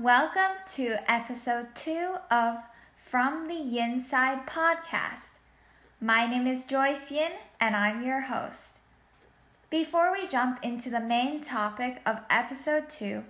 welcome 0.00 0.56
to 0.66 0.96
episode 1.12 1.66
two 1.74 2.14
of 2.30 2.56
From 3.04 3.48
the 3.48 3.78
Inside 3.78 4.46
podcast. 4.46 5.40
My 6.00 6.26
name 6.26 6.46
is 6.46 6.64
Joyce 6.64 7.10
Yin 7.10 7.32
and 7.60 7.76
I'm 7.76 8.02
your 8.02 8.22
host. 8.22 8.78
Before 9.68 10.10
we 10.10 10.26
jump 10.26 10.58
into 10.62 10.88
the 10.88 11.00
main 11.00 11.42
topic 11.42 12.00
of 12.06 12.20
episode 12.30 12.88
two, 12.88 13.24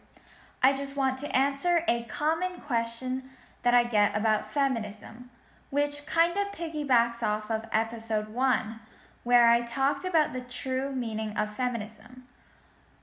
I 0.62 0.72
just 0.72 0.96
want 0.96 1.18
to 1.18 1.36
answer 1.36 1.82
a 1.88 2.04
common 2.04 2.60
question 2.60 3.24
that 3.64 3.74
I 3.74 3.82
get 3.82 4.16
about 4.16 4.54
feminism, 4.54 5.30
which 5.70 6.06
kind 6.06 6.38
of 6.38 6.56
piggybacks 6.56 7.20
off 7.20 7.50
of 7.50 7.64
episode 7.72 8.28
one, 8.28 8.78
where 9.24 9.50
I 9.50 9.62
talked 9.62 10.04
about 10.04 10.32
the 10.32 10.42
true 10.42 10.94
meaning 10.94 11.36
of 11.36 11.56
feminism. 11.56 12.22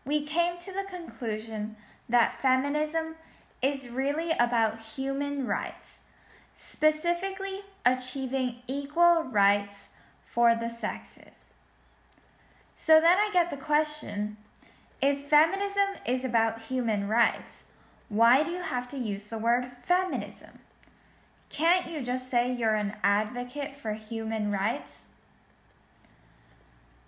We 0.05 0.23
came 0.23 0.57
to 0.59 0.71
the 0.71 0.85
conclusion 0.89 1.75
that 2.07 2.41
feminism 2.41 3.15
is 3.61 3.89
really 3.89 4.31
about 4.39 4.81
human 4.81 5.47
rights, 5.47 5.99
specifically 6.55 7.61
achieving 7.85 8.57
equal 8.67 9.23
rights 9.23 9.87
for 10.25 10.55
the 10.55 10.69
sexes. 10.69 11.33
So 12.75 13.01
then 13.01 13.17
I 13.17 13.29
get 13.33 13.49
the 13.49 13.57
question 13.57 14.37
if 15.01 15.29
feminism 15.29 16.01
is 16.05 16.23
about 16.23 16.63
human 16.63 17.07
rights, 17.07 17.63
why 18.09 18.43
do 18.43 18.51
you 18.51 18.61
have 18.61 18.87
to 18.89 18.97
use 18.97 19.27
the 19.27 19.37
word 19.37 19.71
feminism? 19.83 20.59
Can't 21.49 21.89
you 21.89 22.01
just 22.01 22.29
say 22.29 22.53
you're 22.53 22.75
an 22.75 22.95
advocate 23.03 23.75
for 23.75 23.93
human 23.93 24.51
rights? 24.51 25.01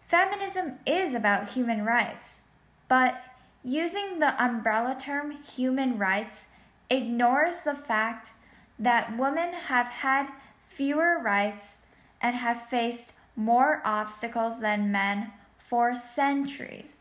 Feminism 0.07 0.79
is 0.85 1.13
about 1.13 1.51
human 1.51 1.85
rights, 1.85 2.37
but 2.87 3.21
Using 3.63 4.19
the 4.19 4.41
umbrella 4.41 4.95
term 4.99 5.31
human 5.31 5.97
rights 5.97 6.45
ignores 6.89 7.59
the 7.59 7.75
fact 7.75 8.31
that 8.77 9.17
women 9.17 9.53
have 9.53 9.87
had 9.87 10.29
fewer 10.67 11.19
rights 11.21 11.77
and 12.21 12.35
have 12.35 12.69
faced 12.69 13.13
more 13.35 13.81
obstacles 13.83 14.59
than 14.61 14.91
men 14.91 15.31
for 15.57 15.93
centuries. 15.93 16.97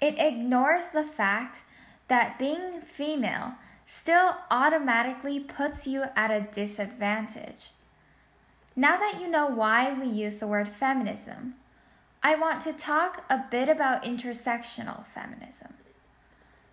It 0.00 0.18
ignores 0.18 0.88
the 0.88 1.04
fact 1.04 1.58
that 2.06 2.38
being 2.38 2.80
female 2.80 3.54
still 3.84 4.36
automatically 4.50 5.40
puts 5.40 5.86
you 5.86 6.04
at 6.14 6.30
a 6.30 6.46
disadvantage. 6.52 7.70
Now 8.76 8.96
that 8.96 9.20
you 9.20 9.28
know 9.28 9.46
why 9.46 9.92
we 9.92 10.06
use 10.06 10.38
the 10.38 10.46
word 10.46 10.68
feminism, 10.68 11.54
I 12.22 12.34
want 12.34 12.62
to 12.62 12.72
talk 12.72 13.24
a 13.30 13.44
bit 13.50 13.68
about 13.68 14.02
intersectional 14.02 15.06
feminism. 15.06 15.74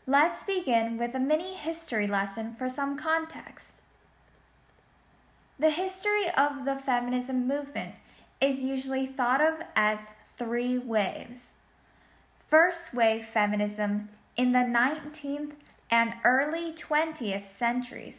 Let's 0.07 0.43
begin 0.43 0.97
with 0.97 1.13
a 1.13 1.19
mini 1.19 1.53
history 1.53 2.07
lesson 2.07 2.55
for 2.55 2.67
some 2.67 2.97
context. 2.97 3.71
The 5.59 5.69
history 5.69 6.29
of 6.35 6.65
the 6.65 6.75
feminism 6.75 7.47
movement 7.47 7.95
is 8.41 8.59
usually 8.59 9.05
thought 9.05 9.39
of 9.39 9.65
as 9.75 9.99
three 10.37 10.77
waves. 10.77 11.47
First 12.47 12.93
wave 12.93 13.25
feminism 13.25 14.09
in 14.35 14.51
the 14.51 14.59
19th 14.59 15.53
and 15.91 16.13
early 16.23 16.73
20th 16.73 17.45
centuries 17.45 18.17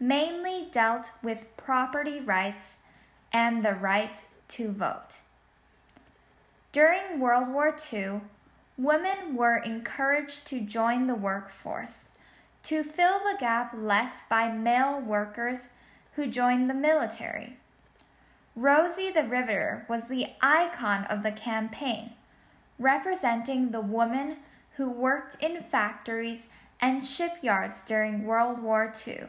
mainly 0.00 0.68
dealt 0.72 1.12
with 1.22 1.46
property 1.56 2.18
rights 2.18 2.72
and 3.32 3.62
the 3.62 3.74
right 3.74 4.24
to 4.48 4.72
vote. 4.72 5.20
During 6.72 7.20
World 7.20 7.48
War 7.48 7.76
II, 7.92 8.22
women 8.78 9.36
were 9.36 9.58
encouraged 9.58 10.46
to 10.46 10.60
join 10.60 11.06
the 11.06 11.14
workforce 11.14 12.08
to 12.62 12.82
fill 12.82 13.18
the 13.18 13.36
gap 13.38 13.74
left 13.76 14.26
by 14.30 14.50
male 14.50 14.98
workers 14.98 15.68
who 16.14 16.26
joined 16.26 16.70
the 16.70 16.74
military. 16.74 17.58
Rosie 18.56 19.10
the 19.10 19.22
Riveter 19.22 19.84
was 19.86 20.04
the 20.04 20.28
icon 20.40 21.04
of 21.04 21.22
the 21.22 21.32
campaign, 21.32 22.12
representing 22.78 23.70
the 23.70 23.82
woman 23.82 24.38
who 24.76 24.88
worked 24.90 25.36
in 25.42 25.62
factories 25.62 26.44
and 26.80 27.04
shipyards 27.04 27.82
during 27.84 28.24
World 28.24 28.62
War 28.62 28.90
II. 29.06 29.24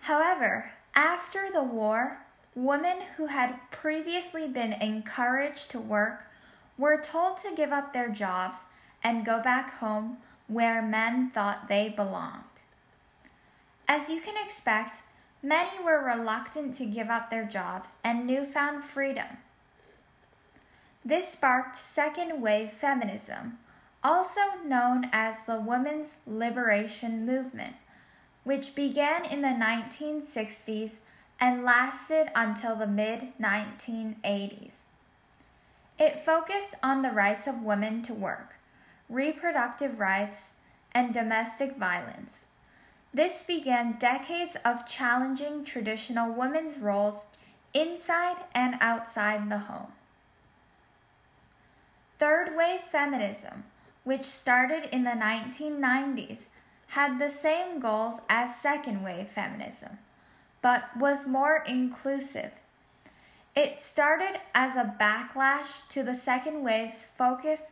However, 0.00 0.72
after 0.96 1.50
the 1.52 1.62
war, 1.62 2.18
women 2.56 2.98
who 3.16 3.26
had 3.26 3.60
previously 3.70 4.48
been 4.48 4.72
encouraged 4.72 5.70
to 5.70 5.78
work 5.78 6.24
were 6.82 7.00
told 7.00 7.38
to 7.38 7.54
give 7.54 7.70
up 7.70 7.92
their 7.92 8.08
jobs 8.08 8.58
and 9.04 9.24
go 9.24 9.40
back 9.40 9.74
home 9.74 10.16
where 10.48 10.82
men 10.82 11.30
thought 11.30 11.68
they 11.68 11.88
belonged. 11.88 12.42
As 13.86 14.08
you 14.08 14.20
can 14.20 14.34
expect, 14.36 15.00
many 15.44 15.80
were 15.82 16.04
reluctant 16.04 16.76
to 16.78 16.84
give 16.84 17.08
up 17.08 17.30
their 17.30 17.44
jobs 17.44 17.90
and 18.02 18.26
newfound 18.26 18.84
freedom. 18.84 19.38
This 21.04 21.28
sparked 21.28 21.76
second 21.76 22.42
wave 22.42 22.72
feminism, 22.72 23.58
also 24.02 24.40
known 24.66 25.08
as 25.12 25.44
the 25.44 25.60
women's 25.60 26.14
liberation 26.26 27.24
movement, 27.24 27.76
which 28.42 28.74
began 28.74 29.24
in 29.24 29.40
the 29.40 29.48
1960s 29.48 30.94
and 31.38 31.64
lasted 31.64 32.32
until 32.34 32.74
the 32.74 32.88
mid 32.88 33.28
1980s. 33.40 34.81
It 35.98 36.24
focused 36.24 36.74
on 36.82 37.02
the 37.02 37.10
rights 37.10 37.46
of 37.46 37.62
women 37.62 38.02
to 38.02 38.14
work, 38.14 38.54
reproductive 39.08 39.98
rights, 39.98 40.38
and 40.92 41.14
domestic 41.14 41.76
violence. 41.76 42.40
This 43.14 43.42
began 43.42 43.98
decades 43.98 44.56
of 44.64 44.86
challenging 44.86 45.64
traditional 45.64 46.32
women's 46.32 46.78
roles 46.78 47.24
inside 47.74 48.36
and 48.54 48.76
outside 48.80 49.48
the 49.48 49.58
home. 49.58 49.92
Third 52.18 52.56
wave 52.56 52.80
feminism, 52.90 53.64
which 54.04 54.22
started 54.22 54.88
in 54.92 55.04
the 55.04 55.10
1990s, 55.10 56.38
had 56.88 57.18
the 57.18 57.30
same 57.30 57.80
goals 57.80 58.20
as 58.28 58.56
second 58.56 59.02
wave 59.02 59.28
feminism, 59.28 59.98
but 60.60 60.96
was 60.96 61.26
more 61.26 61.64
inclusive 61.66 62.52
it 63.54 63.82
started 63.82 64.40
as 64.54 64.76
a 64.76 64.94
backlash 64.98 65.86
to 65.90 66.02
the 66.02 66.14
second 66.14 66.62
wave's 66.62 67.06
focus 67.18 67.64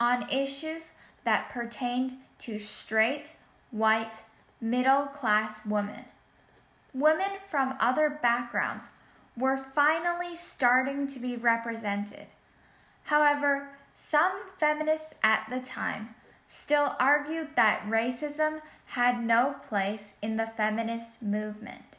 on 0.00 0.28
issues 0.30 0.88
that 1.24 1.50
pertained 1.50 2.14
to 2.40 2.58
straight, 2.58 3.32
white, 3.70 4.22
middle 4.60 5.06
class 5.06 5.64
women. 5.64 6.04
Women 6.92 7.30
from 7.48 7.76
other 7.78 8.10
backgrounds 8.10 8.86
were 9.36 9.56
finally 9.56 10.34
starting 10.34 11.06
to 11.08 11.20
be 11.20 11.36
represented. 11.36 12.26
However, 13.04 13.68
some 13.94 14.32
feminists 14.58 15.14
at 15.22 15.46
the 15.48 15.60
time 15.60 16.14
still 16.48 16.96
argued 16.98 17.48
that 17.56 17.86
racism 17.86 18.60
had 18.86 19.22
no 19.22 19.56
place 19.68 20.12
in 20.22 20.36
the 20.36 20.46
feminist 20.46 21.22
movement. 21.22 21.97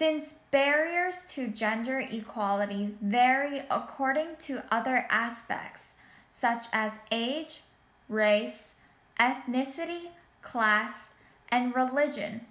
Since 0.00 0.36
barriers 0.50 1.16
to 1.32 1.48
gender 1.48 1.98
equality 1.98 2.94
vary 3.02 3.64
according 3.70 4.36
to 4.44 4.64
other 4.74 5.06
aspects, 5.10 5.82
such 6.32 6.68
as 6.72 6.94
age, 7.12 7.60
race, 8.08 8.68
ethnicity, 9.20 10.12
class, 10.40 10.94
and 11.50 11.74
religion, 11.74 12.46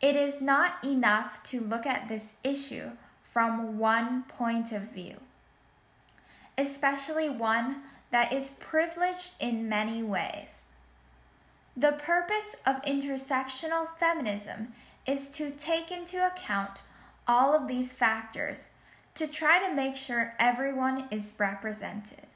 it 0.00 0.14
is 0.14 0.40
not 0.40 0.84
enough 0.84 1.42
to 1.50 1.58
look 1.58 1.84
at 1.84 2.06
this 2.06 2.26
issue 2.44 2.90
from 3.24 3.76
one 3.76 4.22
point 4.28 4.70
of 4.70 4.82
view, 4.82 5.16
especially 6.56 7.28
one 7.28 7.82
that 8.12 8.32
is 8.32 8.50
privileged 8.60 9.32
in 9.40 9.68
many 9.68 10.00
ways. 10.00 10.60
The 11.76 11.90
purpose 11.90 12.54
of 12.64 12.80
intersectional 12.82 13.88
feminism 13.98 14.74
is 15.06 15.28
to 15.28 15.50
take 15.50 15.90
into 15.90 16.26
account 16.26 16.78
all 17.26 17.54
of 17.54 17.68
these 17.68 17.92
factors 17.92 18.68
to 19.14 19.26
try 19.26 19.66
to 19.66 19.74
make 19.74 19.96
sure 19.96 20.34
everyone 20.38 21.06
is 21.10 21.32
represented. 21.38 22.26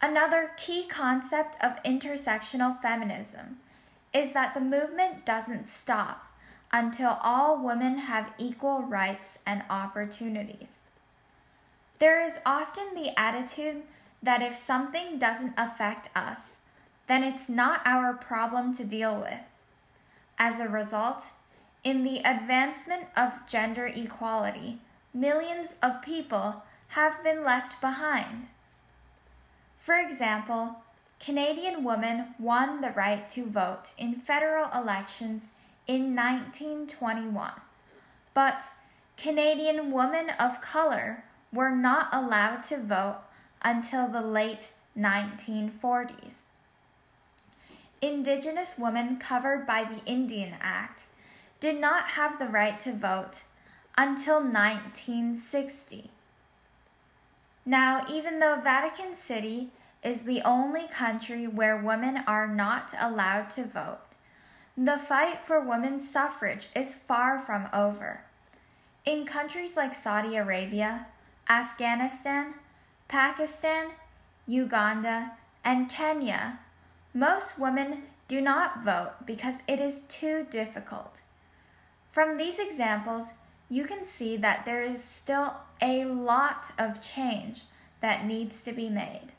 Another 0.00 0.50
key 0.56 0.86
concept 0.86 1.56
of 1.62 1.82
intersectional 1.82 2.80
feminism 2.82 3.58
is 4.12 4.32
that 4.32 4.54
the 4.54 4.60
movement 4.60 5.24
doesn't 5.24 5.68
stop 5.68 6.26
until 6.72 7.18
all 7.22 7.62
women 7.62 7.98
have 7.98 8.32
equal 8.38 8.82
rights 8.82 9.38
and 9.46 9.62
opportunities. 9.70 10.68
There 11.98 12.20
is 12.20 12.38
often 12.44 12.94
the 12.94 13.18
attitude 13.18 13.82
that 14.22 14.42
if 14.42 14.54
something 14.54 15.18
doesn't 15.18 15.54
affect 15.56 16.10
us, 16.14 16.50
then 17.06 17.22
it's 17.22 17.48
not 17.48 17.80
our 17.86 18.12
problem 18.12 18.76
to 18.76 18.84
deal 18.84 19.16
with. 19.16 19.40
As 20.38 20.60
a 20.60 20.68
result, 20.68 21.26
in 21.82 22.04
the 22.04 22.18
advancement 22.18 23.04
of 23.16 23.46
gender 23.46 23.86
equality, 23.86 24.80
millions 25.14 25.74
of 25.82 26.02
people 26.02 26.62
have 26.88 27.22
been 27.24 27.42
left 27.42 27.80
behind. 27.80 28.48
For 29.78 29.94
example, 29.94 30.76
Canadian 31.18 31.84
women 31.84 32.34
won 32.38 32.80
the 32.80 32.90
right 32.90 33.28
to 33.30 33.46
vote 33.46 33.90
in 33.96 34.14
federal 34.14 34.68
elections 34.74 35.44
in 35.86 36.14
1921, 36.14 37.52
but 38.34 38.64
Canadian 39.16 39.90
women 39.90 40.30
of 40.38 40.60
color 40.60 41.24
were 41.52 41.70
not 41.70 42.08
allowed 42.12 42.62
to 42.64 42.76
vote 42.76 43.20
until 43.62 44.08
the 44.08 44.20
late 44.20 44.72
1940s. 44.98 46.34
Indigenous 48.06 48.78
women 48.78 49.16
covered 49.16 49.66
by 49.66 49.82
the 49.82 50.04
Indian 50.04 50.54
Act 50.60 51.02
did 51.58 51.80
not 51.80 52.10
have 52.10 52.38
the 52.38 52.46
right 52.46 52.78
to 52.78 52.92
vote 52.92 53.42
until 53.98 54.36
1960. 54.36 56.10
Now, 57.64 58.06
even 58.08 58.38
though 58.38 58.60
Vatican 58.62 59.16
City 59.16 59.70
is 60.04 60.22
the 60.22 60.40
only 60.42 60.86
country 60.86 61.48
where 61.48 61.76
women 61.76 62.18
are 62.28 62.46
not 62.46 62.94
allowed 62.96 63.50
to 63.50 63.64
vote, 63.64 63.98
the 64.76 64.98
fight 64.98 65.44
for 65.44 65.58
women's 65.60 66.08
suffrage 66.08 66.68
is 66.76 66.94
far 67.08 67.40
from 67.40 67.68
over. 67.72 68.20
In 69.04 69.26
countries 69.26 69.76
like 69.76 69.96
Saudi 69.96 70.36
Arabia, 70.36 71.06
Afghanistan, 71.48 72.54
Pakistan, 73.08 73.88
Uganda, 74.46 75.32
and 75.64 75.90
Kenya, 75.90 76.60
most 77.16 77.58
women 77.58 78.02
do 78.28 78.42
not 78.42 78.84
vote 78.84 79.14
because 79.24 79.54
it 79.66 79.80
is 79.80 80.00
too 80.06 80.46
difficult. 80.50 81.16
From 82.12 82.36
these 82.36 82.58
examples, 82.58 83.28
you 83.70 83.84
can 83.84 84.04
see 84.04 84.36
that 84.36 84.66
there 84.66 84.82
is 84.82 85.02
still 85.02 85.54
a 85.80 86.04
lot 86.04 86.66
of 86.78 87.00
change 87.00 87.62
that 88.02 88.26
needs 88.26 88.60
to 88.62 88.72
be 88.72 88.90
made. 88.90 89.32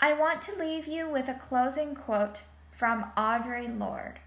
I 0.00 0.14
want 0.14 0.40
to 0.42 0.58
leave 0.58 0.86
you 0.88 1.10
with 1.10 1.28
a 1.28 1.34
closing 1.34 1.94
quote 1.94 2.40
from 2.72 3.12
Audre 3.14 3.78
Lorde. 3.78 4.20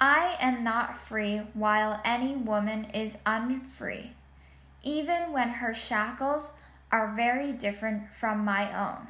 I 0.00 0.36
am 0.38 0.62
not 0.62 0.96
free 0.96 1.38
while 1.54 2.00
any 2.04 2.36
woman 2.36 2.84
is 2.94 3.16
unfree, 3.26 4.12
even 4.84 5.32
when 5.32 5.48
her 5.48 5.74
shackles 5.74 6.50
are 6.92 7.12
very 7.16 7.50
different 7.50 8.04
from 8.14 8.44
my 8.44 8.72
own. 8.72 9.08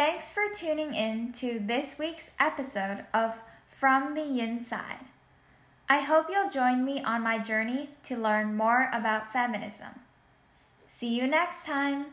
Thanks 0.00 0.30
for 0.30 0.44
tuning 0.48 0.94
in 0.94 1.34
to 1.34 1.60
this 1.62 1.98
week's 1.98 2.30
episode 2.40 3.04
of 3.12 3.34
From 3.68 4.14
the 4.14 4.40
Inside. 4.40 5.04
I 5.90 6.00
hope 6.00 6.28
you'll 6.30 6.48
join 6.48 6.86
me 6.86 7.04
on 7.04 7.20
my 7.20 7.36
journey 7.36 7.90
to 8.04 8.16
learn 8.16 8.56
more 8.56 8.88
about 8.94 9.30
feminism. 9.30 10.00
See 10.88 11.14
you 11.14 11.26
next 11.26 11.66
time. 11.66 12.06